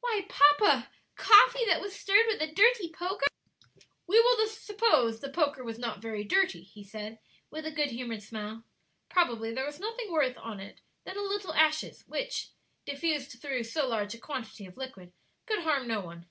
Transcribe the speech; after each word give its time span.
"Why, 0.00 0.24
papa! 0.26 0.88
coffee 1.16 1.66
that 1.66 1.82
was 1.82 1.94
stirred 1.94 2.24
with 2.28 2.40
a 2.40 2.46
dirty 2.50 2.88
poker?" 2.90 3.26
"We 4.06 4.18
will 4.18 4.46
suppose 4.46 5.20
the 5.20 5.28
poker 5.28 5.62
was 5.62 5.78
not 5.78 6.00
very 6.00 6.24
dirty," 6.24 6.62
he 6.62 6.82
said, 6.82 7.18
with 7.50 7.66
a 7.66 7.70
good 7.70 7.90
humored 7.90 8.22
smile; 8.22 8.64
"probably 9.10 9.52
there 9.52 9.66
was 9.66 9.78
nothing 9.78 10.10
worse 10.10 10.34
on 10.38 10.60
it 10.60 10.80
than 11.04 11.18
a 11.18 11.22
little 11.22 11.52
ashes, 11.52 12.04
which, 12.06 12.48
diffused 12.86 13.32
through 13.38 13.64
so 13.64 13.86
large 13.86 14.14
a 14.14 14.18
quantity 14.18 14.64
of 14.64 14.78
liquid, 14.78 15.12
could 15.44 15.58
harm 15.60 15.86
no 15.86 16.00
one." 16.00 16.24